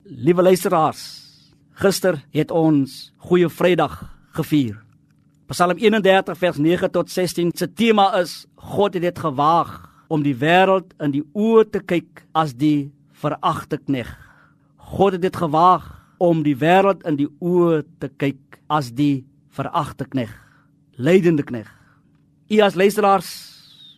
Liewe 0.00 0.42
luisteraars, 0.42 1.00
gister 1.76 2.16
het 2.32 2.50
ons 2.50 3.10
Goeie 3.20 3.50
Vrydag 3.52 3.98
gevier. 4.32 4.78
Psalm 5.52 5.76
31 5.76 6.38
vers 6.40 6.56
9 6.56 6.88
tot 6.90 7.12
16 7.12 7.50
se 7.52 7.68
tema 7.68 8.06
is 8.16 8.46
God 8.56 8.96
het 8.96 9.04
dit 9.04 9.20
gewaag 9.20 9.74
om 10.08 10.24
die 10.24 10.32
wêreld 10.32 10.96
in 11.04 11.12
die 11.12 11.22
oë 11.36 11.66
te 11.68 11.84
kyk 11.84 12.24
as 12.32 12.56
die 12.56 12.88
veragte 13.12 13.76
knegg. 13.76 14.08
God 14.96 15.18
het 15.18 15.26
dit 15.28 15.36
gewaag 15.36 15.84
om 16.16 16.40
die 16.48 16.56
wêreld 16.56 17.04
in 17.04 17.20
die 17.20 17.28
oë 17.44 17.84
te 18.00 18.08
kyk 18.08 18.56
as 18.72 18.94
die 18.96 19.26
veragte 19.52 20.08
knegg, 20.08 20.32
lydende 20.96 21.44
knegg. 21.44 21.68
U 22.48 22.64
as 22.64 22.72
luisteraars 22.72 23.34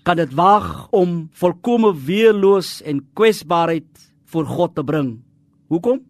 kan 0.02 0.18
dit 0.18 0.34
waag 0.34 0.88
om 0.90 1.28
volkomme 1.30 1.94
weerloos 1.94 2.80
en 2.82 3.06
kwesbaarheid 3.14 4.08
voor 4.26 4.50
God 4.50 4.74
te 4.74 4.82
bring 4.82 5.20
Hoekom? 5.72 6.02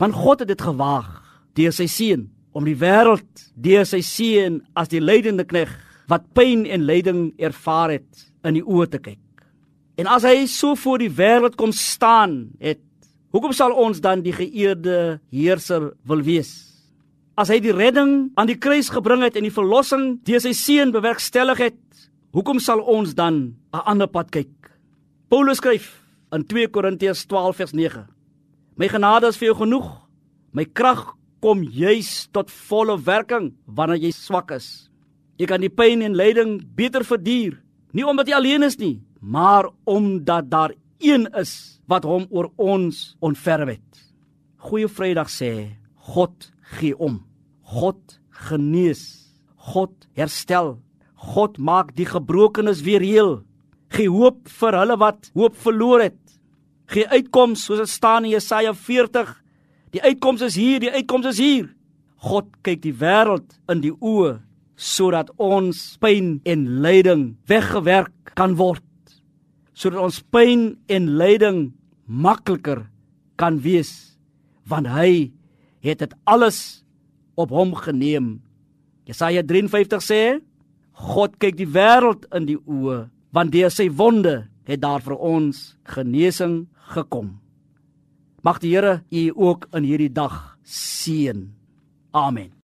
Want 0.00 0.16
God 0.16 0.40
het 0.40 0.48
dit 0.48 0.62
gewaag 0.62 1.08
deur 1.58 1.74
sy 1.76 1.84
seun 1.90 2.30
om 2.56 2.64
die 2.64 2.76
wêreld 2.80 3.42
deur 3.60 3.84
sy 3.88 4.00
seun 4.04 4.62
as 4.78 4.88
die 4.88 5.02
lydende 5.04 5.44
knegg 5.48 5.72
wat 6.08 6.24
pyn 6.36 6.64
en 6.64 6.86
lyding 6.88 7.26
ervaar 7.40 7.92
het 7.98 8.24
in 8.48 8.56
die 8.56 8.64
oë 8.64 8.88
te 8.94 9.00
kyk. 9.02 9.20
En 10.00 10.08
as 10.08 10.24
hy 10.24 10.46
so 10.48 10.72
voor 10.80 11.02
die 11.04 11.12
wêreld 11.12 11.58
kom 11.60 11.74
staan 11.76 12.54
het, 12.60 12.80
hoekom 13.36 13.52
sal 13.56 13.76
ons 13.76 14.00
dan 14.00 14.24
die 14.24 14.32
geëerde 14.32 15.20
heerser 15.32 15.90
wil 16.08 16.24
wees? 16.24 16.54
As 17.36 17.52
hy 17.52 17.60
die 17.64 17.76
redding 17.76 18.32
aan 18.36 18.48
die 18.48 18.58
kruis 18.60 18.88
gebring 18.92 19.24
het 19.24 19.36
en 19.36 19.44
die 19.44 19.52
verlossing 19.52 20.22
deur 20.24 20.40
sy 20.40 20.54
seun 20.56 20.92
bewerkstellig 20.92 21.60
het, 21.68 22.08
hoekom 22.32 22.60
sal 22.60 22.80
ons 22.80 23.12
dan 23.12 23.56
'n 23.76 23.84
ander 23.84 24.08
pad 24.08 24.32
kyk? 24.32 24.72
Paulus 25.28 25.60
skryf 25.60 26.00
in 26.32 26.44
2 26.44 26.68
Korintiërs 26.68 27.26
12 27.28 27.56
vers 27.56 27.72
9 27.72 28.11
My 28.72 28.88
genade 28.88 29.28
is 29.28 29.36
vir 29.36 29.50
jou 29.50 29.58
genoeg. 29.66 29.88
My 30.56 30.64
krag 30.64 31.10
kom 31.44 31.60
juis 31.60 32.28
tot 32.32 32.52
volle 32.70 32.96
werking 33.04 33.50
wanneer 33.66 34.00
jy 34.00 34.12
swak 34.16 34.54
is. 34.56 34.88
Jy 35.36 35.48
kan 35.50 35.60
die 35.60 35.72
pyn 35.72 36.04
en 36.06 36.16
lyding 36.16 36.60
beter 36.76 37.04
verduur, 37.04 37.58
nie 37.92 38.06
omdat 38.06 38.30
jy 38.30 38.36
alleen 38.38 38.64
is 38.64 38.78
nie, 38.80 39.02
maar 39.20 39.68
omdat 39.84 40.48
daar 40.48 40.74
een 41.02 41.26
is 41.36 41.80
wat 41.90 42.06
hom 42.08 42.24
oor 42.30 42.48
ons 42.56 43.12
ontferm 43.20 43.74
het. 43.74 44.02
Goeie 44.62 44.88
Vrydag 44.88 45.28
sê 45.28 45.52
God 46.14 46.48
gee 46.78 46.96
om. 46.96 47.20
God 47.62 48.20
genees. 48.48 49.34
God 49.72 49.92
herstel. 50.16 50.78
God 51.34 51.58
maak 51.58 51.92
die 51.98 52.06
gebrokenes 52.08 52.80
weer 52.86 53.04
heel. 53.04 53.42
Gee 53.92 54.08
hoop 54.08 54.46
vir 54.48 54.78
hulle 54.80 54.96
wat 54.96 55.28
hoop 55.36 55.58
verloor 55.60 56.06
het 56.06 56.22
gee 56.92 57.08
uitkoms 57.08 57.64
soos 57.66 57.80
dit 57.80 57.90
staan 57.90 58.26
in 58.26 58.34
Jesaja 58.34 58.74
40. 58.76 59.30
Die 59.92 60.02
uitkoms 60.02 60.44
is 60.44 60.56
hier, 60.56 60.80
die 60.80 60.92
uitkoms 60.92 61.28
is 61.32 61.40
hier. 61.40 61.68
God 62.22 62.48
kyk 62.64 62.82
die 62.84 62.94
wêreld 62.96 63.58
in 63.72 63.82
die 63.84 63.92
oë 63.92 64.38
sodat 64.82 65.28
ons 65.42 65.78
pyn 66.02 66.38
en 66.48 66.64
lyding 66.82 67.36
weggewerk 67.50 68.32
kan 68.38 68.56
word. 68.58 68.82
Sodat 69.74 70.00
ons 70.02 70.20
pyn 70.34 70.72
en 70.90 71.10
lyding 71.20 71.70
makliker 72.06 72.86
kan 73.40 73.60
wees 73.64 73.92
want 74.68 74.86
hy 74.86 75.32
het 75.82 76.02
dit 76.04 76.12
alles 76.30 76.84
op 77.34 77.50
hom 77.50 77.74
geneem. 77.74 78.36
Jesaja 79.08 79.42
53 79.42 80.04
sê 80.04 80.22
God 81.12 81.34
kyk 81.42 81.56
die 81.58 81.68
wêreld 81.68 82.28
in 82.36 82.46
die 82.52 82.58
oë 82.60 83.06
want 83.34 83.54
deur 83.54 83.72
sy 83.72 83.88
wonde 83.90 84.42
het 84.64 84.80
daar 84.80 85.02
vir 85.02 85.16
ons 85.16 85.76
genesing 85.84 86.66
gekom. 86.94 87.40
Mag 88.42 88.58
die 88.58 88.74
Here 88.74 89.02
u 89.10 89.30
ook 89.34 89.68
in 89.72 89.86
hierdie 89.86 90.12
dag 90.12 90.56
seën. 90.62 91.46
Amen. 92.10 92.61